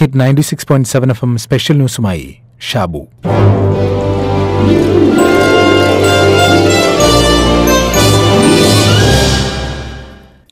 Hit 0.00 0.20
ninety 0.20 0.42
six 0.42 0.66
point 0.66 0.88
seven 0.88 1.10
F 1.10 1.24
M 1.24 1.38
special 1.38 1.76
ന്യൂസുമായി 1.76 2.26
Shabu 2.60 3.00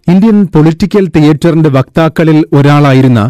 Indian 0.06 0.46
political 0.46 1.08
തിയേറ്ററിന്റെ 1.16 1.68
വക്താക്കളിൽ 1.68 2.44
ഒരാളായിരുന്ന 2.52 3.20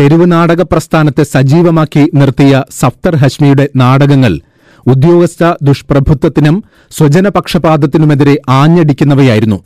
തെരുവ് 0.00 0.32
നാടക 0.32 0.62
പ്രസ്ഥാനത്തെ 0.62 1.22
സജീവമാക്കി 1.22 2.10
നിർത്തിയ 2.14 2.62
സഫ്തർ 2.70 3.16
ഹഷ്മിയുടെ 3.16 3.68
നാടകങ്ങൾ 3.76 4.32
ഉദ്യോഗസ്ഥ 4.86 5.54
ദുഷ്പ്രഭുത്വത്തിനും 5.62 6.56
സ്വജനപക്ഷപാതത്തിനുമെതിരെ 6.90 8.36
ആഞ്ഞടിക്കുന്നവയായിരുന്നു. 8.48 9.58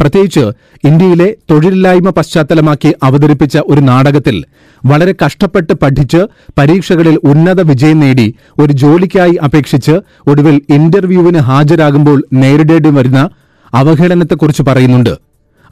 പ്രത്യേകിച്ച് 0.00 0.40
ഇന്ത്യയിലെ 0.84 1.36
തൊഴിലില്ലായ്മ 1.50 2.10
പശ്ചാത്തലമാക്കി 2.10 2.94
അവതരിപ്പിച്ച 3.02 3.58
ഒരു 3.58 3.80
നാടകത്തിൽ 3.80 4.44
വളരെ 4.86 5.14
കഷ്ടപ്പെട്ട് 5.24 5.72
പഠിച്ച് 5.72 6.26
പരീക്ഷകളിൽ 6.58 7.18
ഉന്നത 7.24 7.60
വിജയം 7.60 8.00
നേടി 8.00 8.34
ഒരു 8.58 8.72
ജോലിക്കായി 8.72 9.38
അപേക്ഷിച്ച് 9.44 10.00
ഒടുവിൽ 10.26 10.60
ഇന്റർവ്യൂവിന് 10.68 11.38
ഹാജരാകുമ്പോൾ 11.38 12.24
നേരിടേണ്ടി 12.32 12.90
വരുന്ന 12.90 13.30
അവഹേളനത്തെക്കുറിച്ച് 13.74 14.62
പറയുന്നുണ്ട്. 14.62 15.16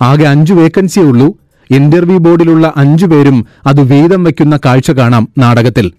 ആകെ 0.02 0.24
അഞ്ചു 0.24 0.54
വേക്കൻസിയേ 0.54 1.06
ഉള്ളൂ. 1.06 1.36
ഇന്റർവ്യൂ 1.70 2.18
ബോർഡിലുള്ള 2.18 2.72
അഞ്ചു 2.76 3.06
പേരും 3.06 3.46
അത് 3.66 3.80
വീതം 3.80 4.24
വയ്ക്കുന്ന 4.24 4.56
കാഴ്ച 4.56 4.90
കാണാം 4.90 5.28
നാടകത്തിൽ. 5.38 5.92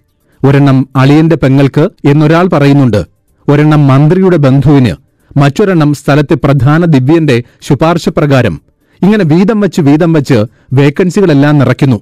ഒരെണ്ണം 0.47 0.89
അളിയന്റെ 0.95 1.35
പെങ്ങൾക്ക് 1.35 1.89
എന്നൊരാൾ 2.05 2.47
പറയുന്നുണ്ട്. 2.47 3.05
ഒരെണ്ണം 3.49 3.87
മന്ത്രിയുടെ 3.87 4.37
ബന്ധുവിന്. 4.37 5.08
മറ്റൊരെണ്ണം 5.37 5.93
സ്ഥലത്തെ 5.93 6.33
പ്രധാന 6.33 6.85
ദിവ്യന്റെ 6.85 7.43
ശുപാർശ 7.61 8.09
പ്രകാരം 8.09 8.61
ഇങ്ങനെ 9.03 9.23
വീതം 9.23 9.59
വച്ച് 9.59 9.81
വീതം 9.81 10.13
വച്ച് 10.13 10.45
വേക്കൻസികളെല്ലാം 10.73 11.57
നിറയ്ക്കുന്നു. 11.57 12.01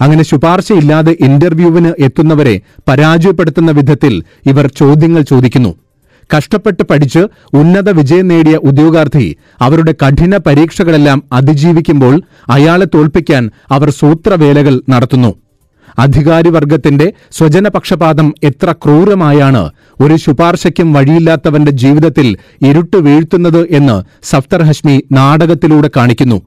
അങ്ങനെ 0.00 0.24
ശുപാർശയില്ലാതെ 0.24 1.16
ഇന്റർവ്യൂവിന് 1.20 1.92
എത്തുന്നവരെ 1.98 2.60
പരാജയപ്പെടുത്തുന്ന 2.88 3.70
വിധത്തിൽ 3.70 4.22
ഇവർ 4.46 4.66
ചോദ്യങ്ങൾ 4.66 5.22
ചോദിക്കുന്നു. 5.22 5.74
കഷ്ടപ്പെട്ട് 6.36 6.82
പഠിച്ച് 6.82 7.18
ഉന്നത 7.54 7.90
വിജയം 7.90 8.28
നേടിയ 8.28 8.56
ഉദ്യോഗാർത്ഥി 8.56 9.36
അവരുടെ 9.60 9.94
കഠിന 10.06 10.36
പരീക്ഷകളെല്ലാം 10.36 11.22
അതിജീവിക്കുമ്പോൾ 11.32 12.22
അയാളെ 12.48 12.86
തോൽപ്പിക്കാൻ 12.94 13.50
അവർ 13.70 13.90
സൂത്രവേലകൾ 13.90 14.82
നടത്തുന്നു. 14.90 15.34
അധികാരിവർഗത്തിന്റെ 15.98 17.12
സ്വജനപക്ഷപാതം 17.32 18.34
എത്ര 18.42 18.72
ക്രൂരമായാണ് 18.72 19.70
ഒരു 20.00 20.16
ശുപാർശയ്ക്കും 20.16 20.92
വഴിയില്ലാത്തവന്റെ 20.92 21.70
ജീവിതത്തിൽ 21.70 22.36
ഇരുട്ട് 22.66 22.96
വീഴ്ത്തുന്നത് 22.96 23.66
എന്ന് 23.70 24.02
സഫ്തർ 24.22 24.62
ഹഷ്മി 24.62 25.04
നാടകത്തിലൂടെ 25.12 25.90
കാണിക്കുന്നു. 25.96 26.42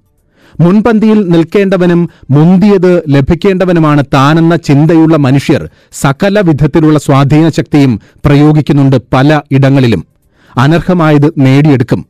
മുൻപന്തിയിൽ 0.59 1.29
നിൽക്കേണ്ടവനും 1.29 2.09
മുന്തിയത് 2.29 3.03
ലഭിക്കേണ്ടവനുമാണ് 3.09 4.03
താനെന്ന 4.13 4.55
ചിന്തയുള്ള 4.55 5.17
മനുഷ്യർ 5.17 5.69
സകല 5.93 6.39
വിധത്തിലുള്ള 6.39 6.99
സ്വാധീന 6.99 7.49
ശക്തിയും 7.49 7.99
പ്രയോഗിക്കുന്നുണ്ട് 8.25 9.01
പല 9.13 9.41
ഇടങ്ങളിലും. 9.51 10.05
അനർഹമായത് 10.57 11.33
നേടിയെടുക്കും. 11.37 12.05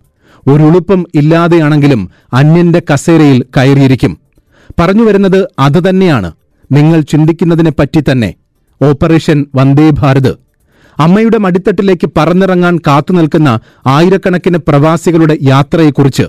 ഒരുളുപ്പം 0.48 1.06
ഇല്ലാതെയാണെങ്കിലും 1.16 2.10
അന്യന്റെ 2.34 2.82
കസേരയിൽ 2.94 3.44
കയറിയിരിക്കും. 3.58 4.18
പറഞ്ഞു 4.80 5.04
വരുന്നത് 5.04 5.48
അതുതന്നെയാണ് 5.60 6.32
നിങ്ങൾ 6.72 7.02
ചിന്തിക്കുന്നതിനെപ്പറ്റി 7.02 8.04
തന്നെ 8.12 8.34
ഓപ്പറേഷൻ 8.82 9.46
വന്ദേ 9.56 9.90
ഭാരത്. 9.90 10.38
അമ്മയുടെ 11.00 11.38
മടിത്തട്ടിലേക്ക് 11.38 12.10
പറന്നിറങ്ങാൻ 12.18 12.78
കാത്തുനിൽക്കുന്ന 12.78 13.60
ആയിരക്കണക്കിന് 13.88 14.58
പ്രവാസികളുടെ 14.58 15.38
യാത്രയെക്കുറിച്ച്. 15.42 16.24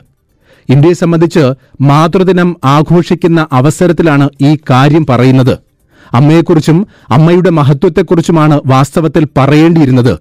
ഇന്ത്യയെ 0.69 0.95
സംബന്ധിച്ച് 0.95 1.53
മാതൃദിനം 1.81 2.57
ആഘോഷിക്കുന്ന 2.65 3.47
അവസരത്തിലാണ് 3.53 4.29
ഈ 4.43 4.59
കാര്യം 4.71 5.07
പറയുന്നത്. 5.07 5.59
അമ്മയെക്കുറിച്ചും 6.13 6.87
അമ്മയുടെ 7.11 7.51
മഹത്വത്തെക്കുറിച്ചുമാണ് 7.51 8.61
വാസ്തവത്തിൽ 8.67 9.27
പറയേണ്ടിയിരുന്നത്. 9.37 10.19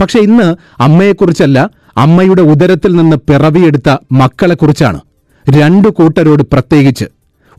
പക്ഷെ 0.00 0.18
ഇന്ന് 0.18 0.56
അമ്മയെക്കുറിച്ചല്ല 0.82 1.70
അമ്മയുടെ 1.96 2.42
ഉദരത്തിൽ 2.42 2.96
നിന്ന് 2.96 3.16
പിറവിയെടുത്ത 3.16 3.96
മക്കളെക്കുറിച്ചാണ്. 4.12 5.00
രണ്ടു 5.50 5.88
കൂട്ടരോട് 5.88 6.42
പ്രത്യേകിച്ച്. 6.42 7.04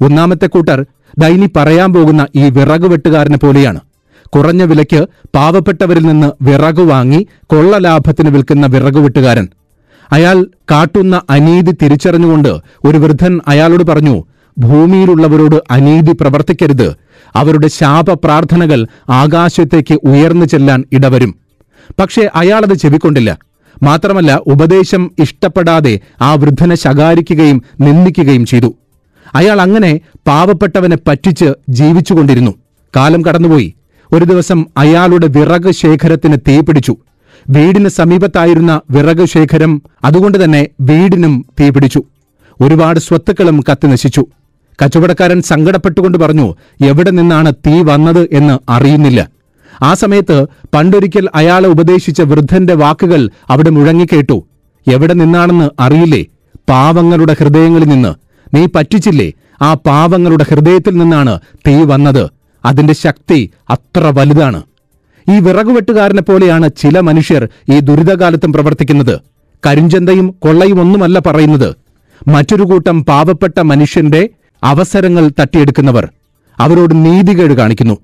ഒന്നാമത്തെ 0.01 0.47
കൂട്ടർ 0.47 0.85
ദൈനി 1.17 1.49
പറയാൻ 1.55 1.93
പോകുന്ന 1.93 2.27
ഈ 2.35 2.49
വിറക് 2.49 2.87
വെട്ടുകാരനെ 2.87 3.37
പോലെയാണ്. 3.37 3.79
കുറഞ്ഞ 4.35 4.63
വിലയ്ക്ക് 4.63 5.05
പാവപ്പെട്ടവരിൽ 5.35 6.05
നിന്ന് 6.05 6.31
വിറക് 6.41 6.81
വാങ്ങി 6.81 7.27
കൊള്ള 7.45 7.77
ലാഭത്തിന് 7.77 8.29
വിൽക്കുന്ന 8.29 8.65
വിറക് 8.65 8.97
വെട്ടുകാരൻ. 8.97 9.47
അയാൾ 10.11 10.45
കാട്ടുന്ന 10.71 11.21
അനീതി 11.29 11.71
തിരിച്ചറിഞ്ഞുകൊണ്ട് 11.71 12.49
ഒരു 12.83 12.97
വൃദ്ധൻ 12.97 13.39
അയാളോട് 13.47 13.83
പറഞ്ഞു 13.83 14.23
ഭൂമിയിലുള്ളവരോട് 14.57 15.63
അനീതി 15.71 16.11
പ്രവർത്തിക്കരുത്. 16.11 16.95
അവരുടെ 17.35 17.67
ശാപ 17.67 18.13
പ്രാർത്ഥനകൾ 18.13 18.87
ആകാശത്തേക്ക് 19.09 19.93
ഉയർന്നു 19.93 20.45
ചെല്ലാൻ 20.45 20.83
ഇടവരും. 20.91 21.35
പക്ഷേ 21.99 22.29
അയാളത് 22.35 22.73
ചെവിക്കൊണ്ടില്ല. 22.73 23.37
മാത്രമല്ല 23.83 24.41
ഉപദേശം 24.47 25.11
ഇഷ്ടപ്പെടാതെ 25.19 25.99
ആ 26.21 26.33
വൃദ്ധനെ 26.33 26.75
ശകാരിക്കുകയും 26.75 27.61
നിന്ദിക്കുകയും 27.81 28.45
ചെയ്തു. 28.45 28.73
അയാൾ 29.35 29.61
അങ്ങനെ 29.61 29.99
പാവപ്പെട്ടവനെ 30.27 30.97
പറ്റിച്ച് 31.07 31.53
ജീവിച്ചുകൊണ്ടിരുന്നു. 31.69 32.51
കാലം 32.95 33.25
കടന്നുപോയി. 33.25 33.73
ഒരു 34.13 34.25
ദിവസം 34.25 34.65
അയാളുടെ 34.77 35.27
വിറക് 35.27 35.71
ശേഖരത്തിന് 35.71 36.37
തീ 36.47 36.61
പിടിച്ചു. 36.61 36.97
വീടിന് 37.49 37.89
സമീപത്തായിരുന്ന 37.89 38.81
വിറക് 38.91 39.25
ശേഖരം 39.25 39.81
അതുകൊണ്ട് 40.03 40.43
തന്നെ 40.43 40.67
വീടിനും 40.81 41.45
തീ 41.59 41.69
പിടിച്ചു. 41.69 42.03
ഒരുപാട് 42.61 42.99
സ്വത്തുക്കളും 42.99 43.63
കത്തി 43.71 43.87
നശിച്ചു. 43.87 44.25
കച്ചവടക്കാരൻ 44.83 45.41
സങ്കടപ്പെട്ടുകൊണ്ട് 45.41 46.17
പറഞ്ഞു 46.17 46.55
എവിടെ 46.85 47.11
നിന്നാണ് 47.11 47.53
തീ 47.67 47.81
വന്നത് 47.81 48.29
എന്ന് 48.31 48.59
അറിയുന്നില്ല. 48.69 49.29
ആ 49.81 49.93
സമയത്ത് 49.93 50.45
പണ്ടൊരിക്കൽ 50.73 51.29
അയാളെ 51.35 51.67
ഉപദേശിച്ച 51.67 52.21
വൃദ്ധന്റെ 52.21 52.73
വാക്കുകൾ 52.73 53.29
അവിടെ 53.49 53.69
മുഴങ്ങിക്കേട്ടു. 53.69 54.47
എവിടെ 54.91 55.13
നിന്നാണെന്ന് 55.13 55.69
അറിയില്ലേ? 55.79 56.25
പാവങ്ങളുടെ 56.69 57.35
ഹൃദയങ്ങളിൽ 57.39 57.85
നിന്ന്. 57.85 58.15
നീ 58.53 58.65
പറ്റിച്ചില്ലേ? 58.65 59.33
ആ 59.61 59.73
പാവങ്ങളുടെ 59.73 60.45
ഹൃദയത്തിൽ 60.49 60.97
നിന്നാണ് 60.97 61.39
തീ 61.67 61.83
വന്നത്. 61.83 62.29
അതിന്റെ 62.65 62.93
ശക്തി 62.93 63.49
അത്ര 63.69 63.99
വലുതാണ്. 63.99 64.63
ഈ 65.29 65.39
വിറകുവെട്ടുകാരനെ 65.39 66.21
പോലെയാണ് 66.21 66.69
ചില 66.81 66.99
മനുഷ്യർ 66.99 67.47
ഈ 67.73 67.79
ദുരിതകാലത്തും 67.79 68.53
പ്രവർത്തിക്കുന്നത്. 68.53 69.19
കരിഞ്ചന്തയും 69.65 70.35
കൊള്ളയും 70.39 70.81
ഒന്നുമല്ല 70.81 71.19
പറയുന്നത്. 71.19 71.75
മറ്റൊരു 72.27 72.63
കൂട്ടം 72.63 73.05
പാവപ്പെട്ട 73.05 73.59
മനുഷ്യന്റെ 73.59 74.29
അവസരങ്ങൾ 74.63 75.31
തട്ടിയെടുക്കുന്നവർ 75.39 76.09
അവരോട് 76.59 77.05
നീതികേട് 77.05 77.53
കാണിക്കുന്നു. 77.53 77.97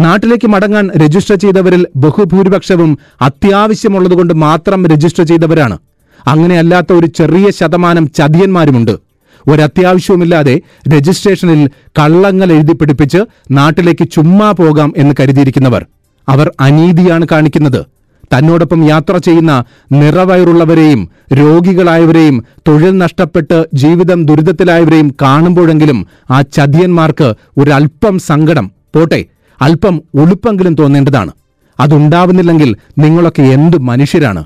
നാട്ടിലേക്ക് 0.00 0.48
മടങ്ങാൻ 0.48 0.90
രജിസ്റ്റർ 0.96 1.36
ചെയ്തവരിൽ 1.36 1.86
ബഹുഭൂരിപക്ഷവും 1.96 2.98
അത്യാവശ്യമുള്ളതുകൊണ്ട് 3.22 4.34
മാത്രം 4.34 4.86
രജിസ്റ്റർ 4.86 5.24
ചെയ്തവരാണ്. 5.24 5.78
അങ്ങനെയല്ലാത്ത 6.26 6.92
ഒരു 6.92 7.06
ചെറിയ 7.06 7.50
ശതമാനം 7.50 8.10
ചതിയന്മാരുമുണ്ട്. 8.10 9.09
ഒരത്യാവശ്യവുമില്ലാതെ 9.48 10.60
രജിസ്ട്രേഷനിൽ 10.96 11.70
കള്ളങ്ങൾ 11.98 12.52
എഴുതി 12.52 12.72
പിടിപ്പിച്ച് 12.72 13.18
നാട്ടിലേക്ക് 13.50 14.08
ചുമ്മാ 14.08 14.50
പോകാം 14.50 14.94
എന്ന് 14.96 15.14
കരുതിയിരിക്കുന്നവർ. 15.20 15.86
അവർ 16.28 16.52
അനീതിയാണ് 16.60 17.26
കാണിക്കുന്നത്. 17.32 17.86
തന്നോടൊപ്പം 18.34 18.88
യാത്ര 18.88 19.16
ചെയ്യുന്ന 19.16 19.64
നിറവയറുള്ളവരെയും 19.92 21.08
രോഗികളായവരെയും 21.32 22.44
തൊഴിൽ 22.68 22.98
നഷ്ടപ്പെട്ട് 22.98 23.68
ജീവിതം 23.74 24.26
ദുരിതത്തിലായവരെയും 24.26 25.14
കാണുമ്പോഴെങ്കിലും 25.22 26.06
ആ 26.30 26.40
ചതിയന്മാർക്ക് 26.40 27.34
ഒരല്പം 27.58 28.18
സങ്കടം. 28.18 28.70
പോട്ടെ 28.94 29.24
അല്പം 29.62 30.02
ഉളുപ്പെങ്കിലും 30.14 30.74
തോന്നേണ്ടതാണ്. 30.74 31.32
അതുണ്ടാവുന്നില്ലെങ്കിൽ 31.80 32.76
നിങ്ങളൊക്കെ 32.98 33.42
എന്ത് 33.42 33.76
മനുഷ്യരാണ്? 33.78 34.44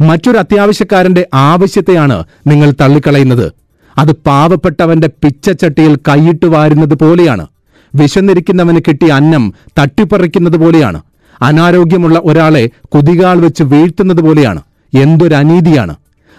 മറ്റൊരു 0.00 0.38
അത്യാവശ്യക്കാരന്റെ 0.38 1.26
ആവശ്യത്തെയാണ് 1.34 2.24
നിങ്ങൾ 2.46 2.72
തള്ളിക്കളയുന്നത്. 2.80 3.52
അത് 3.98 4.12
പാവപ്പെട്ടവന്റെ 4.12 5.08
പിച്ചച്ചട്ടിയിൽ 5.08 5.96
കൈയിട്ട് 5.96 6.46
വാരുന്നത് 6.46 6.94
പോലെയാണ്. 6.94 7.46
വിശന്നിരിക്കുന്നവന് 7.94 8.78
കിട്ടിയ 8.78 9.12
അന്നം 9.12 9.54
തട്ടിപ്പറിക്കുന്നത് 9.78 10.56
പോലെയാണ്. 10.56 11.02
അനാരോഗ്യമുള്ള 11.42 12.20
ഒരാളെ 12.24 12.70
കുതികാൽ 12.84 13.40
വെച്ച് 13.40 13.62
വീഴ്ത്തുന്നത് 13.62 14.20
പോലെയാണ്. 14.20 14.62
എന്തൊരനീതിയാണ് 14.94 15.96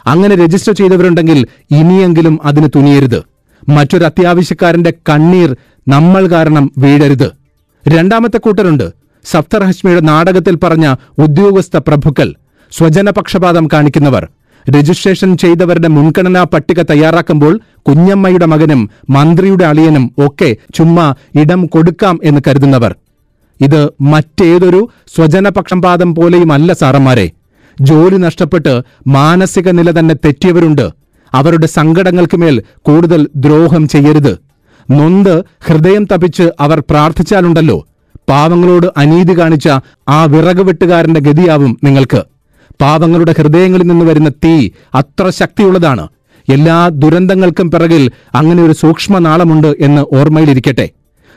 അങ്ങനെ 0.07 0.35
രജിസ്റ്റർ 0.35 0.73
ചെയ്തവരുണ്ടെങ്കിൽ 0.73 1.47
ഇനിയെങ്കിലും 1.71 2.39
അതിന് 2.45 2.67
തുനിയരുത്. 2.75 3.23
മറ്റൊരു 3.69 4.05
അത്യാവശ്യക്കാരന്റെ 4.05 4.93
കണ്ണീർ 5.09 5.55
നമ്മൾ 5.87 6.27
കാരണം 6.27 6.71
വീഴരുത്. 6.77 7.31
രണ്ടാമത്തെ 7.87 8.37
കൂട്ടരുണ്ട്. 8.37 8.91
സഫ്തർ 9.25 9.63
ഹഷ്മിയുടെ 9.63 10.01
നാടകത്തിൽ 10.01 10.55
പറഞ്ഞ 10.55 10.95
ഉദ്യോഗസ്ഥ 11.17 11.77
പ്രഭുക്കൾ 11.77 12.33
സ്വജനപക്ഷപാതം 12.71 13.67
കാണിക്കുന്നവർ. 13.73 14.27
രജിസ്ട്രേഷൻ 14.69 15.37
ചെയ്തവരുടെ 15.37 15.87
മുൻഗണനാ 15.87 16.43
പട്ടിക 16.43 16.81
തയ്യാറാക്കുമ്പോൾ 16.81 17.59
കുഞ്ഞമ്മയുടെ 17.87 18.45
മകനും 18.45 18.89
മന്ത്രിയുടെ 19.09 19.65
അളിയനും 19.65 20.11
ഒക്കെ 20.17 20.55
ചുമ്മാ 20.75 21.13
ഇടം 21.35 21.65
കൊടുക്കാം 21.65 22.19
എന്ന് 22.23 22.41
കരുതുന്നവർ. 22.47 22.95
ഇത് 23.61 23.89
മറ്റേതൊരു 24.01 24.89
സ്വജനപക്ഷപാതം 25.15 26.15
പോലെയുമല്ല 26.15 26.73
സാറന്മാരെ. 26.73 27.31
ജോലി 27.81 28.17
നഷ്ടപ്പെട്ട് 28.17 28.81
മാനസിക 29.07 29.69
നില 29.69 29.99
തന്നെ 29.99 30.15
തെറ്റിയവരുണ്ട്. 30.15 30.91
അവരുടെ 31.33 31.67
സങ്കടങ്ങൾക്ക് 31.67 32.37
മേൽ 32.37 32.63
കൂടുതൽ 32.81 33.29
ദ്രോഹം 33.35 33.87
ചെയ്യരുത്. 33.87 34.39
നൊന്ത് 34.91 35.43
ഹൃദയം 35.59 36.07
തപിച്ച് 36.13 36.49
അവർ 36.59 36.83
പ്രാർത്ഥിച്ചാലുണ്ടല്ലോ. 36.89 37.87
പാവങ്ങളോട് 38.29 38.87
അനീതി 38.97 39.39
കാണിച്ച 39.39 39.69
ആ 40.09 40.25
വിറകുവെട്ടുകാരന്റെ 40.25 41.19
ഗതിയാവും 41.19 41.79
നിങ്ങൾക്ക്. 41.83 42.32
പാവങ്ങളുടെ 42.81 43.35
ഹൃദയങ്ങളിൽ 43.37 43.83
നിന്ന് 43.83 44.05
വരുന്ന 44.05 44.29
തീ 44.29 44.69
അത്ര 44.95 45.29
ശക്തിയുള്ളതാണ്. 45.29 46.07
എല്ലാ 46.51 46.87
ദുരന്തങ്ങൾക്കും 46.87 47.71
പിറകിൽ 47.71 48.11
അങ്ങനെ 48.35 48.63
ഒരു 48.63 48.73
സൂക്ഷ്മനാളമുണ്ട് 48.73 49.75
എന്ന് 49.79 50.01
ഓർമ്മയിലിരിക്കട്ടെ. 50.15 50.89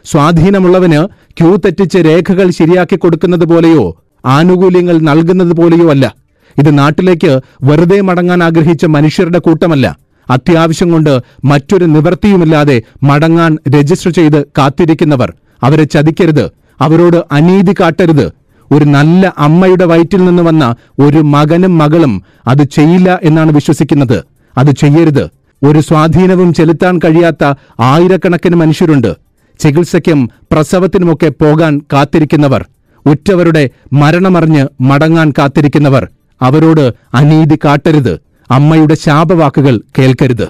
സ്വാധീനമുള്ളവന് 0.05 1.07
ക്യൂ 1.39 1.57
തെറ്റിച്ച് 1.57 1.99
രേഖകൾ 1.99 2.51
ശരിയാക്കി 2.51 2.97
കൊടുക്കുന്നത് 2.97 3.45
പോലെയോ 3.45 4.03
ആനുകൂല്യങ്ങൾ 4.27 4.99
നൽകുന്നത് 4.99 5.53
പോലെയോ 5.53 5.91
അല്ല. 5.91 6.15
ഇത് 6.59 6.79
നാട്ടിലേക്ക് 6.79 7.41
വെറുതെ 7.63 8.01
മടങ്ങാൻ 8.01 8.43
ആഗ്രഹിച്ച 8.43 8.85
മനുഷ്യരുടെ 8.85 9.39
കൂട്ടമല്ല. 9.39 9.99
അത്യാവശ്യം 10.31 10.91
കൊണ്ട് 10.91 11.21
മറ്റൊരു 11.45 11.85
നിവൃത്തിയുമില്ലാതെ 11.85 12.83
മടങ്ങാൻ 13.03 13.59
രജിസ്റ്റർ 13.77 14.11
ചെയ്ത് 14.11 14.45
കാത്തിരിക്കുന്നവർ. 14.59 15.35
അവരെ 15.63 15.85
ചതിക്കരുത്. 15.85 16.51
അവരോട് 16.81 17.25
അനീതി 17.33 17.75
കാട്ടരുത്. 17.81 18.33
ഒരു 18.73 18.85
നല്ല 18.85 19.33
അമ്മയുടെ 19.39 19.85
വയറ്റിൽ 19.85 20.25
നിന്ന് 20.25 20.43
വന്ന 20.43 20.75
ഒരു 20.99 21.19
മകനും 21.19 21.79
മകളും 21.79 22.23
അത് 22.47 22.63
ചെയ്യില്ല 22.63 23.21
എന്നാണ് 23.23 23.53
വിശ്വസിക്കുന്നത്. 23.53 24.25
അത് 24.59 24.71
ചെയ്യരുത്. 24.71 25.31
ഒരു 25.63 25.81
സ്വാധീനവും 25.81 26.55
ചെലുത്താൻ 26.55 26.99
കഴിയാത്ത 26.99 27.55
ആയിരക്കണക്കിന് 27.81 28.57
മനുഷ്യരുണ്ട്. 28.57 29.17
ചികിത്സയ്ക്കും 29.59 30.31
പ്രസവത്തിനുമൊക്കെ 30.53 31.29
പോകാൻ 31.29 31.81
കാത്തിരിക്കുന്നവർ 31.93 32.65
ഉറ്റവരുടെ 33.07 33.71
മരണമറിഞ്ഞ് 33.93 34.67
മടങ്ങാൻ 34.81 35.33
കാത്തിരിക്കുന്നവർ 35.39 36.09
അവരോട് 36.43 36.93
അനീതി 37.15 37.59
കാട്ടരുത്. 37.65 38.21
അമ്മയുടെ 38.51 38.95
ശാപവാക്കുകൾ 38.95 39.81
കേൾക്കരുത്. 39.99 40.49